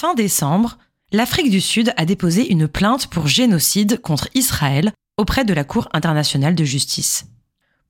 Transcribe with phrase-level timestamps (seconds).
[0.00, 0.78] Fin décembre,
[1.12, 5.90] l'Afrique du Sud a déposé une plainte pour génocide contre Israël auprès de la Cour
[5.92, 7.26] internationale de justice.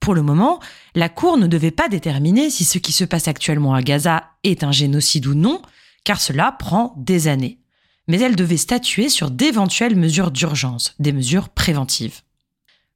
[0.01, 0.59] Pour le moment,
[0.93, 4.65] la Cour ne devait pas déterminer si ce qui se passe actuellement à Gaza est
[4.65, 5.61] un génocide ou non,
[6.03, 7.59] car cela prend des années.
[8.09, 12.23] Mais elle devait statuer sur d'éventuelles mesures d'urgence, des mesures préventives.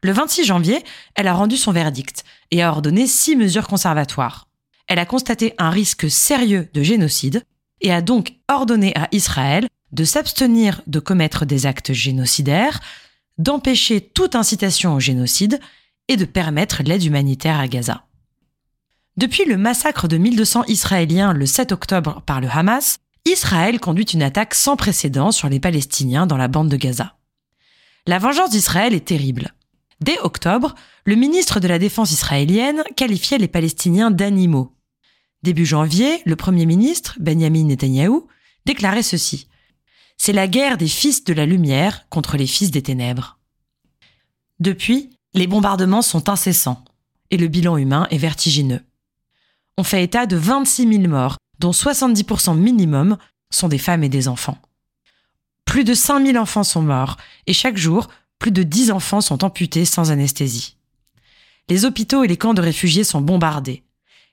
[0.04, 0.84] Le 26 janvier,
[1.16, 4.50] elle a rendu son verdict et a ordonné six mesures conservatoires.
[4.88, 7.46] Elle a constaté un risque sérieux de génocide
[7.86, 12.80] et a donc ordonné à Israël de s'abstenir de commettre des actes génocidaires,
[13.38, 15.60] d'empêcher toute incitation au génocide
[16.08, 18.06] et de permettre l'aide humanitaire à Gaza.
[19.18, 24.24] Depuis le massacre de 1200 Israéliens le 7 octobre par le Hamas, Israël conduit une
[24.24, 27.16] attaque sans précédent sur les Palestiniens dans la bande de Gaza.
[28.08, 29.54] La vengeance d'Israël est terrible.
[30.02, 34.75] Dès octobre, le ministre de la Défense israélienne qualifiait les Palestiniens d'animaux.
[35.44, 38.28] Début janvier, le Premier ministre, Benjamin Netanyahou,
[38.66, 39.48] déclarait ceci.
[40.18, 43.38] C'est la guerre des fils de la lumière contre les fils des ténèbres.
[44.60, 46.84] Depuis, les bombardements sont incessants
[47.32, 48.82] et le bilan humain est vertigineux.
[49.78, 53.18] On fait état de 26 000 morts, dont 70% minimum
[53.52, 54.58] sont des femmes et des enfants.
[55.66, 58.08] Plus de 5 000 enfants sont morts et chaque jour,
[58.40, 60.78] plus de 10 enfants sont amputés sans anesthésie.
[61.70, 63.84] Les hôpitaux et les camps de réfugiés sont bombardés.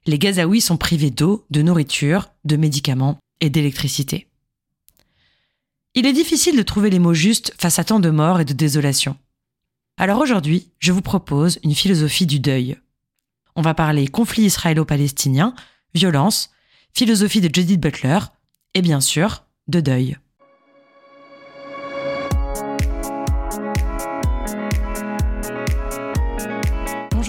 [0.06, 4.26] Les Gazaouis sont privés d'eau, de nourriture, de médicaments et d'électricité.
[5.94, 8.52] Il est difficile de trouver les mots justes face à tant de morts et de
[8.52, 9.16] désolation.
[9.96, 12.78] Alors aujourd'hui, je vous propose une philosophie du deuil.
[13.54, 15.54] On va parler conflit israélo-palestinien,
[15.94, 16.50] violence,
[16.94, 18.18] philosophie de Judith Butler
[18.74, 20.16] et bien sûr de deuil.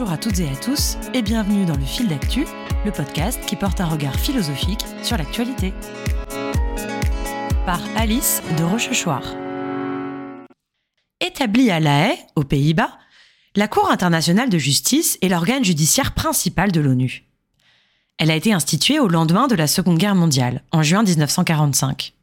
[0.04, 2.46] Bonjour à toutes et à tous et bienvenue dans le fil d'actu,
[2.84, 5.74] le podcast qui porte un regard philosophique sur l'actualité.
[7.66, 9.34] Par Alice de Rochechouart.
[11.22, 12.92] Établie à La Haye, aux Pays-Bas,
[13.56, 17.24] la Cour internationale de justice est l'organe judiciaire principal de l'ONU.
[18.18, 22.14] Elle a été instituée au lendemain de la Seconde Guerre mondiale, en juin 1945.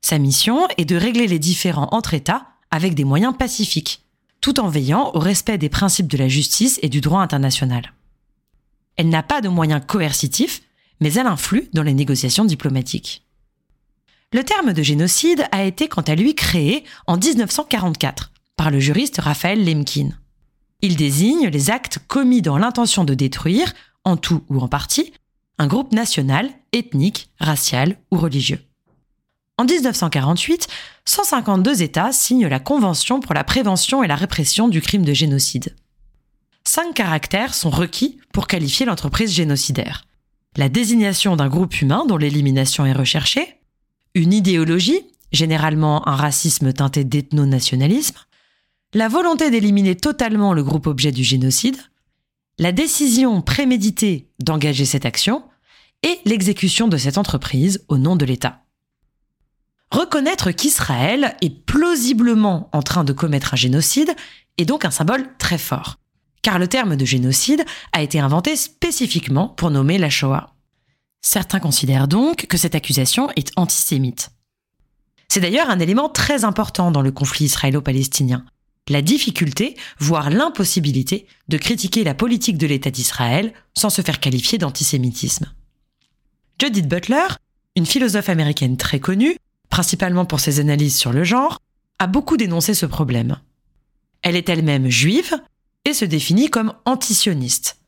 [0.00, 4.03] Sa mission est de régler les différends entre États avec des moyens pacifiques,
[4.44, 7.94] tout en veillant au respect des principes de la justice et du droit international.
[8.96, 10.60] Elle n'a pas de moyens coercitifs,
[11.00, 13.24] mais elle influe dans les négociations diplomatiques.
[14.34, 19.18] Le terme de génocide a été quant à lui créé en 1944 par le juriste
[19.18, 20.10] Raphaël Lemkin.
[20.82, 23.72] Il désigne les actes commis dans l'intention de détruire,
[24.04, 25.14] en tout ou en partie,
[25.56, 28.60] un groupe national, ethnique, racial ou religieux.
[29.56, 30.66] En 1948,
[31.04, 35.76] 152 États signent la Convention pour la prévention et la répression du crime de génocide.
[36.64, 40.06] Cinq caractères sont requis pour qualifier l'entreprise génocidaire.
[40.56, 43.60] La désignation d'un groupe humain dont l'élimination est recherchée,
[44.14, 48.18] une idéologie, généralement un racisme teinté d'ethno-nationalisme,
[48.92, 51.76] la volonté d'éliminer totalement le groupe objet du génocide,
[52.58, 55.44] la décision préméditée d'engager cette action
[56.02, 58.63] et l'exécution de cette entreprise au nom de l'État.
[59.94, 64.12] Reconnaître qu'Israël est plausiblement en train de commettre un génocide
[64.58, 66.00] est donc un symbole très fort,
[66.42, 70.52] car le terme de génocide a été inventé spécifiquement pour nommer la Shoah.
[71.20, 74.30] Certains considèrent donc que cette accusation est antisémite.
[75.28, 78.44] C'est d'ailleurs un élément très important dans le conflit israélo-palestinien.
[78.88, 84.58] La difficulté, voire l'impossibilité, de critiquer la politique de l'État d'Israël sans se faire qualifier
[84.58, 85.52] d'antisémitisme.
[86.60, 87.28] Judith Butler,
[87.76, 89.36] une philosophe américaine très connue,
[89.74, 91.58] principalement pour ses analyses sur le genre,
[91.98, 93.40] a beaucoup dénoncé ce problème.
[94.22, 95.34] Elle est elle-même juive
[95.84, 97.78] et se définit comme antisioniste.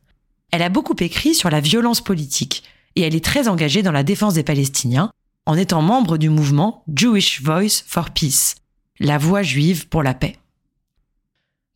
[0.51, 2.65] Elle a beaucoup écrit sur la violence politique,
[2.97, 5.13] et elle est très engagée dans la défense des Palestiniens
[5.47, 8.57] en étant membre du mouvement Jewish Voice for Peace,
[8.99, 10.39] la voix juive pour la paix.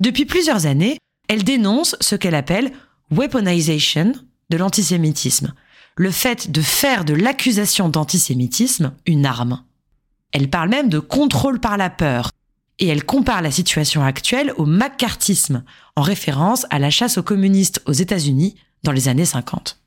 [0.00, 2.72] Depuis plusieurs années, elle dénonce ce qu'elle appelle
[3.12, 4.14] weaponization
[4.50, 5.54] de l'antisémitisme,
[5.94, 9.62] le fait de faire de l'accusation d'antisémitisme une arme.
[10.32, 12.30] Elle parle même de contrôle par la peur,
[12.78, 15.64] et elle compare la situation actuelle au macartisme,
[15.96, 19.80] en référence à la chasse aux communistes aux États-Unis dans les années 50.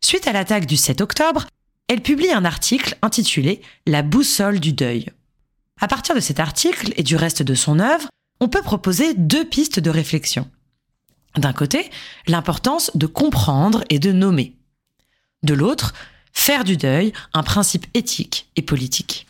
[0.00, 1.46] Suite à l'attaque du 7 octobre,
[1.88, 5.10] elle publie un article intitulé La boussole du deuil.
[5.80, 8.08] À partir de cet article et du reste de son œuvre,
[8.40, 10.48] on peut proposer deux pistes de réflexion.
[11.36, 11.90] D'un côté,
[12.26, 14.56] l'importance de comprendre et de nommer.
[15.42, 15.94] De l'autre,
[16.32, 19.26] faire du deuil un principe éthique et politique.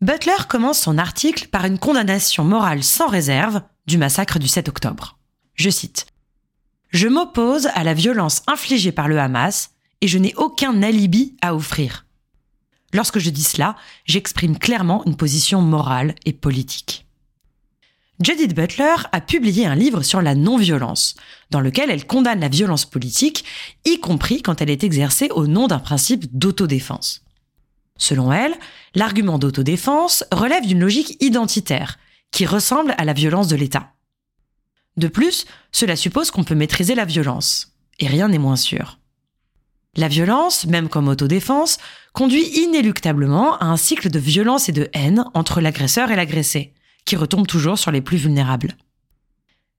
[0.00, 5.18] Butler commence son article par une condamnation morale sans réserve du massacre du 7 octobre.
[5.54, 6.06] Je cite
[6.92, 9.70] je m'oppose à la violence infligée par le Hamas
[10.02, 12.04] et je n'ai aucun alibi à offrir.
[12.92, 17.06] Lorsque je dis cela, j'exprime clairement une position morale et politique.
[18.20, 21.14] Judith Butler a publié un livre sur la non-violence,
[21.50, 23.44] dans lequel elle condamne la violence politique,
[23.84, 27.24] y compris quand elle est exercée au nom d'un principe d'autodéfense.
[27.96, 28.54] Selon elle,
[28.94, 31.98] l'argument d'autodéfense relève d'une logique identitaire,
[32.30, 33.92] qui ressemble à la violence de l'État.
[34.96, 38.98] De plus, cela suppose qu'on peut maîtriser la violence, et rien n'est moins sûr.
[39.96, 41.78] La violence, même comme autodéfense,
[42.12, 46.72] conduit inéluctablement à un cycle de violence et de haine entre l'agresseur et l'agressé,
[47.04, 48.76] qui retombe toujours sur les plus vulnérables.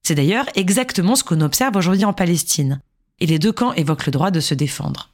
[0.02, 2.80] C'est d'ailleurs exactement ce qu'on observe aujourd'hui en Palestine,
[3.20, 5.10] et les deux camps évoquent le droit de se défendre.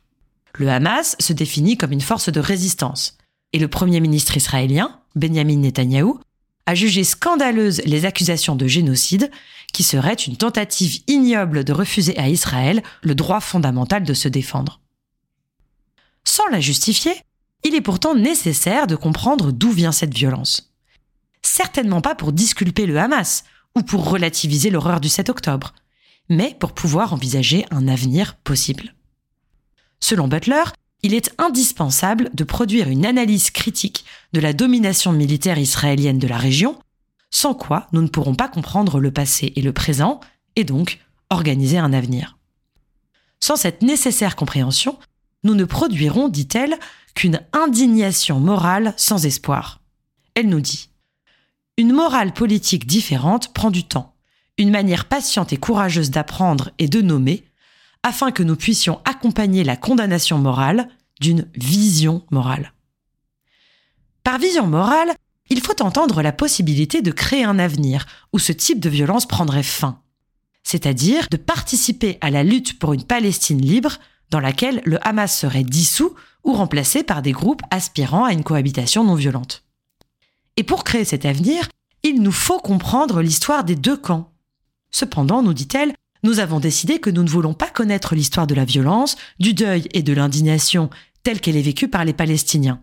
[0.54, 3.16] Le Hamas se définit comme une force de résistance,
[3.52, 6.20] et le Premier ministre israélien, Benjamin Netanyahou,
[6.66, 9.30] a jugé scandaleuses les accusations de génocide,
[9.72, 14.80] qui seraient une tentative ignoble de refuser à Israël le droit fondamental de se défendre.
[16.24, 17.12] Sans la justifier,
[17.64, 20.69] il est pourtant nécessaire de comprendre d'où vient cette violence.
[21.42, 23.44] Certainement pas pour disculper le Hamas
[23.76, 25.74] ou pour relativiser l'horreur du 7 octobre,
[26.28, 28.94] mais pour pouvoir envisager un avenir possible.
[30.00, 30.64] Selon Butler,
[31.02, 36.36] il est indispensable de produire une analyse critique de la domination militaire israélienne de la
[36.36, 36.78] région,
[37.30, 40.20] sans quoi nous ne pourrons pas comprendre le passé et le présent,
[40.56, 41.00] et donc
[41.30, 42.36] organiser un avenir.
[43.40, 44.98] Sans cette nécessaire compréhension,
[45.42, 46.78] nous ne produirons, dit-elle,
[47.14, 49.80] qu'une indignation morale sans espoir.
[50.34, 50.89] Elle nous dit
[51.80, 54.14] Une morale politique différente prend du temps,
[54.58, 57.42] une manière patiente et courageuse d'apprendre et de nommer,
[58.02, 60.90] afin que nous puissions accompagner la condamnation morale
[61.22, 62.74] d'une vision morale.
[64.24, 65.14] Par vision morale,
[65.48, 68.04] il faut entendre la possibilité de créer un avenir
[68.34, 70.02] où ce type de violence prendrait fin,
[70.62, 73.96] c'est-à-dire de participer à la lutte pour une Palestine libre
[74.28, 79.02] dans laquelle le Hamas serait dissous ou remplacé par des groupes aspirant à une cohabitation
[79.02, 79.64] non violente.
[80.60, 81.70] Et pour créer cet avenir,
[82.02, 84.30] il nous faut comprendre l'histoire des deux camps.
[84.90, 88.66] Cependant, nous dit-elle, nous avons décidé que nous ne voulons pas connaître l'histoire de la
[88.66, 90.90] violence, du deuil et de l'indignation
[91.22, 92.82] telle qu'elle est vécue par les Palestiniens.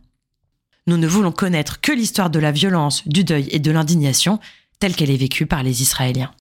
[0.87, 4.39] Nous ne voulons connaître que l'histoire de la violence, du deuil et de l'indignation
[4.79, 6.31] telle qu'elle est vécue par les Israéliens.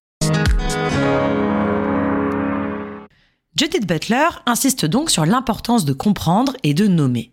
[3.54, 7.30] Judith Butler insiste donc sur l'importance de comprendre et de nommer.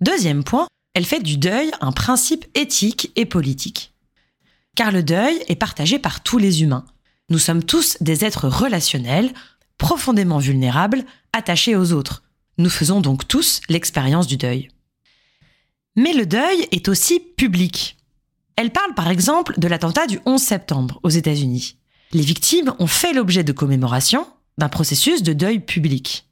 [0.00, 3.92] Deuxième point, elle fait du deuil un principe éthique et politique.
[4.74, 6.84] Car le deuil est partagé par tous les humains.
[7.28, 9.32] Nous sommes tous des êtres relationnels,
[9.78, 12.22] profondément vulnérables, attachés aux autres.
[12.58, 14.68] Nous faisons donc tous l'expérience du deuil.
[15.96, 17.96] Mais le deuil est aussi public.
[18.56, 21.76] Elle parle par exemple de l'attentat du 11 septembre aux États-Unis.
[22.12, 24.26] Les victimes ont fait l'objet de commémorations,
[24.58, 26.26] d'un processus de deuil public.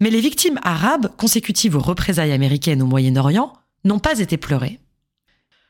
[0.00, 3.52] Mais les victimes arabes consécutives aux représailles américaines au Moyen-Orient
[3.84, 4.80] n'ont pas été pleurées.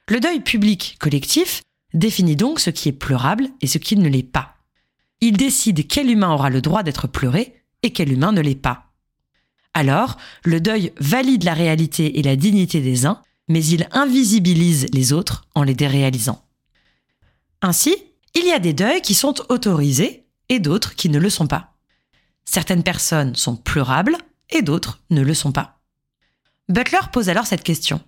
[0.08, 1.62] Le deuil public collectif
[1.94, 4.54] définit donc ce qui est pleurable et ce qui ne l'est pas.
[5.20, 8.92] Il décide quel humain aura le droit d'être pleuré et quel humain ne l'est pas.
[9.74, 15.12] Alors, le deuil valide la réalité et la dignité des uns, mais il invisibilise les
[15.12, 16.44] autres en les déréalisant.
[17.62, 17.94] Ainsi,
[18.34, 21.74] il y a des deuils qui sont autorisés et d'autres qui ne le sont pas.
[22.44, 24.16] Certaines personnes sont pleurables
[24.50, 25.81] et d'autres ne le sont pas.
[26.68, 28.00] Butler pose alors cette question.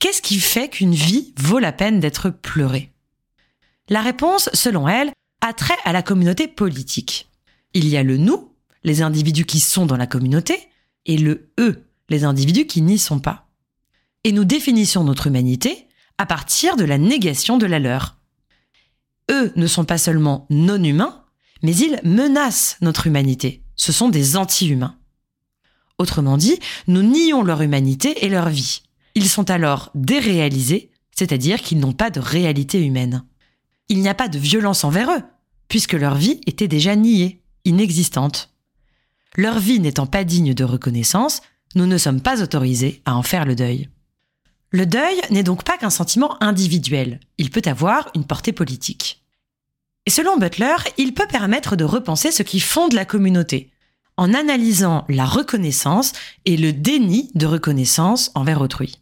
[0.00, 2.92] Qu'est-ce qui fait qu'une vie vaut la peine d'être pleurée?
[3.88, 7.30] La réponse, selon elle, a trait à la communauté politique.
[7.72, 10.58] Il y a le nous, les individus qui sont dans la communauté,
[11.06, 13.48] et le eux, les individus qui n'y sont pas.
[14.24, 15.86] Et nous définissons notre humanité
[16.18, 18.16] à partir de la négation de la leur.
[19.30, 21.24] Eux ne sont pas seulement non humains,
[21.62, 24.96] mais ils menacent notre humanité ce sont des anti-humains.
[25.98, 26.58] Autrement dit,
[26.88, 28.82] nous nions leur humanité et leur vie.
[29.14, 33.24] Ils sont alors déréalisés, c'est-à-dire qu'ils n'ont pas de réalité humaine.
[33.88, 35.22] Il n'y a pas de violence envers eux,
[35.68, 38.50] puisque leur vie était déjà niée, inexistante.
[39.36, 41.42] Leur vie n'étant pas digne de reconnaissance,
[41.74, 43.88] nous ne sommes pas autorisés à en faire le deuil.
[44.70, 49.22] Le deuil n'est donc pas qu'un sentiment individuel, il peut avoir une portée politique.
[50.06, 53.70] Et selon Butler, il peut permettre de repenser ce qui fonde la communauté,
[54.16, 56.12] en analysant la reconnaissance
[56.44, 59.00] et le déni de reconnaissance envers autrui.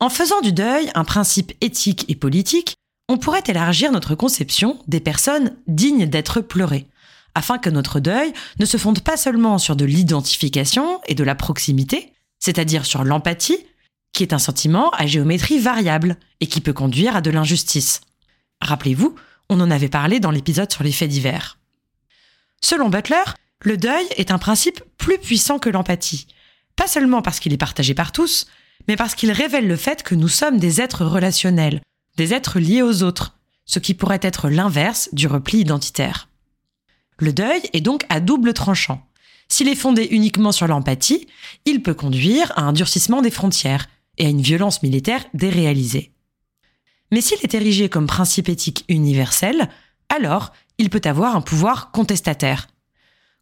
[0.00, 2.76] En faisant du deuil un principe éthique et politique,
[3.08, 6.88] on pourrait élargir notre conception des personnes dignes d'être pleurées,
[7.34, 11.34] afin que notre deuil ne se fonde pas seulement sur de l'identification et de la
[11.34, 13.58] proximité, c'est-à-dire sur l'empathie,
[14.12, 18.00] qui est un sentiment à géométrie variable et qui peut conduire à de l'injustice.
[18.60, 19.14] Rappelez-vous,
[19.48, 21.58] on en avait parlé dans l'épisode sur les faits divers.
[22.60, 23.22] Selon Butler,
[23.62, 26.26] Le deuil est un principe plus puissant que l'empathie.
[26.74, 28.46] Pas seulement parce qu'il est partagé par tous,
[28.88, 31.80] mais parce qu'il révèle le fait que nous sommes des êtres relationnels,
[32.16, 36.28] des êtres liés aux autres, ce qui pourrait être l'inverse du repli identitaire.
[37.18, 39.06] Le deuil est donc à double tranchant.
[39.48, 41.28] S'il est fondé uniquement sur l'empathie,
[41.64, 43.88] il peut conduire à un durcissement des frontières
[44.18, 46.10] et à une violence militaire déréalisée.
[47.12, 49.68] Mais s'il est érigé comme principe éthique universel,
[50.08, 52.66] alors il peut avoir un pouvoir contestataire.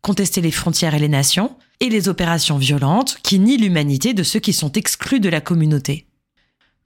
[0.03, 4.41] Contester les frontières et les nations, et les opérations violentes qui nient l'humanité de ceux
[4.41, 6.07] qui sont exclus de la communauté.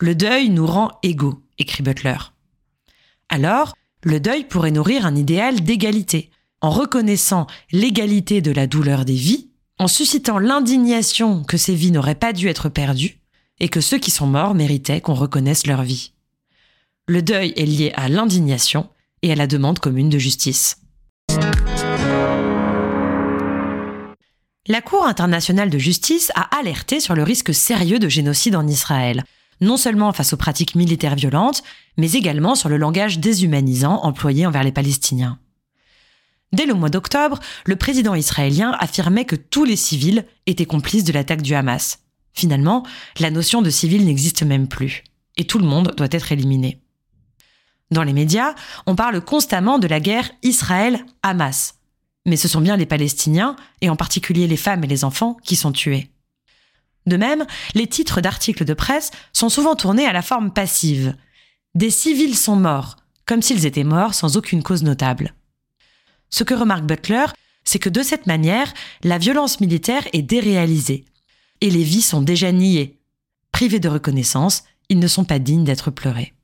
[0.00, 2.16] Le deuil nous rend égaux, écrit Butler.
[3.28, 6.30] Alors, le deuil pourrait nourrir un idéal d'égalité,
[6.61, 12.14] en reconnaissant l'égalité de la douleur des vies, en suscitant l'indignation que ces vies n'auraient
[12.14, 13.21] pas dû être perdues,
[13.61, 16.12] et que ceux qui sont morts méritaient qu'on reconnaisse leur vie.
[17.06, 18.88] Le deuil est lié à l'indignation
[19.23, 20.78] et à la demande commune de justice.
[24.66, 29.25] La Cour internationale de justice a alerté sur le risque sérieux de génocide en Israël,
[29.61, 31.62] non seulement face aux pratiques militaires violentes,
[31.99, 35.38] mais également sur le langage déshumanisant employé envers les Palestiniens.
[36.52, 41.12] Dès le mois d'octobre, le président israélien affirmait que tous les civils étaient complices de
[41.12, 41.99] l'attaque du Hamas.
[42.33, 42.87] Finalement,
[43.21, 45.04] la notion de civil n'existe même plus,
[45.37, 46.80] et tout le monde doit être éliminé.
[47.90, 48.54] Dans les médias,
[48.87, 51.75] on parle constamment de la guerre Israël-Hamas,
[52.26, 55.57] mais ce sont bien les Palestiniens, et en particulier les femmes et les enfants, qui
[55.57, 56.11] sont tués.
[57.07, 61.14] De même, les titres d'articles de presse sont souvent tournés à la forme passive.
[61.75, 65.35] Des civils sont morts, comme s'ils étaient morts sans aucune cause notable.
[66.31, 67.26] Ce que remarque Butler,
[67.64, 71.04] c'est que de cette manière, la violence militaire est déréalisée,
[71.61, 72.99] et les vies sont déjà niées.
[73.52, 76.35] Privés de reconnaissance, ils ne sont pas dignes d'être pleurés.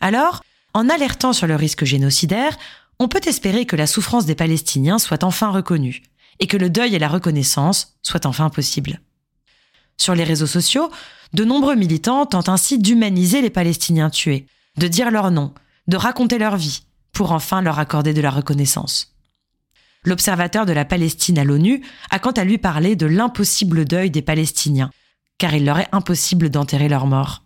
[0.00, 0.42] Alors,
[0.74, 2.56] en alertant sur le risque génocidaire,
[2.98, 6.02] on peut espérer que la souffrance des Palestiniens soit enfin reconnue
[6.38, 9.00] et que le deuil et la reconnaissance soient enfin possibles.
[9.96, 10.90] Sur les réseaux sociaux,
[11.32, 15.54] de nombreux militants tentent ainsi d'humaniser les Palestiniens tués, de dire leur nom,
[15.88, 19.14] de raconter leur vie, pour enfin leur accorder de la reconnaissance.
[20.04, 24.22] L'observateur de la Palestine à l'ONU a quant à lui parlé de l'impossible deuil des
[24.22, 24.90] Palestiniens,
[25.38, 27.42] car il leur est impossible d'enterrer leurs morts.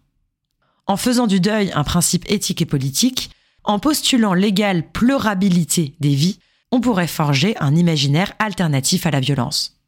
[0.87, 3.31] En faisant du deuil un principe éthique et politique,
[3.65, 6.39] en postulant l'égale pleurabilité des vies,
[6.73, 9.81] on pourrait forger un imaginaire alternatif à la violence.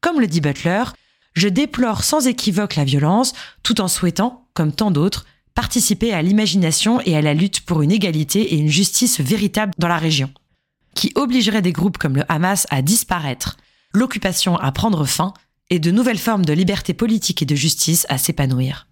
[0.00, 0.84] Comme le dit Butler,
[1.34, 7.00] je déplore sans équivoque la violence tout en souhaitant, comme tant d'autres, participer à l'imagination
[7.00, 10.30] et à la lutte pour une égalité et une justice véritable dans la région,
[10.94, 13.56] qui obligerait des groupes comme le Hamas à disparaître,
[13.92, 15.34] l'occupation à prendre fin
[15.70, 18.86] et de nouvelles formes de liberté politique et de justice à s'épanouir.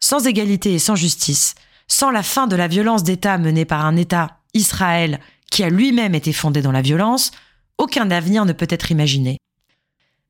[0.00, 1.54] Sans égalité et sans justice,
[1.88, 6.14] sans la fin de la violence d'État menée par un État, Israël, qui a lui-même
[6.14, 7.30] été fondé dans la violence,
[7.78, 9.38] aucun avenir ne peut être imaginé.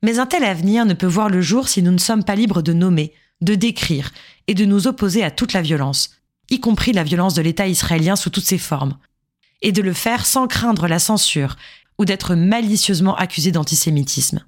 [0.02, 2.62] Mais un tel avenir ne peut voir le jour si nous ne sommes pas libres
[2.62, 4.10] de nommer, de décrire
[4.46, 6.10] et de nous opposer à toute la violence,
[6.50, 8.98] y compris la violence de l'État israélien sous toutes ses formes,
[9.62, 11.56] et de le faire sans craindre la censure
[11.98, 14.44] ou d'être malicieusement accusé d'antisémitisme.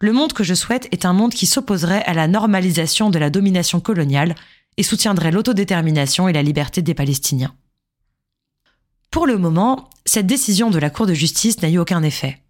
[0.00, 3.28] Le monde que je souhaite est un monde qui s'opposerait à la normalisation de la
[3.28, 4.34] domination coloniale
[4.80, 7.54] et soutiendrait l'autodétermination et la liberté des Palestiniens.
[9.10, 12.42] Pour le moment, cette décision de la Cour de justice n'a eu aucun effet.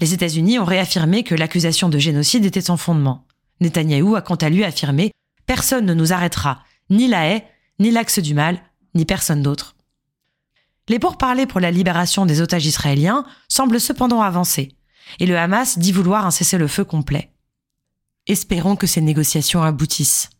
[0.00, 3.24] Les États-Unis ont réaffirmé que l'accusation de génocide était sans fondement.
[3.60, 5.12] Netanyahou a quant à lui affirmé
[5.46, 7.46] Personne ne nous arrêtera, ni la haie,
[7.78, 8.60] ni l'axe du mal,
[8.96, 9.76] ni personne d'autre.
[10.88, 14.74] Les pourparlers pour la libération des otages israéliens semblent cependant avancer,
[15.20, 17.30] et le Hamas dit vouloir un cessez-le-feu complet.
[18.26, 20.30] Espérons que ces négociations aboutissent.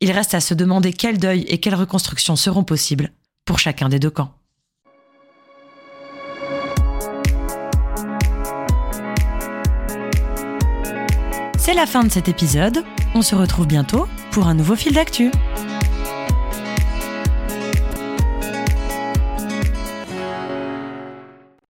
[0.00, 3.10] Il reste à se demander quel deuil et quelle reconstruction seront possibles
[3.44, 4.32] pour chacun des deux camps.
[11.58, 12.84] C'est la fin de cet épisode.
[13.14, 15.32] On se retrouve bientôt pour un nouveau fil d'actu.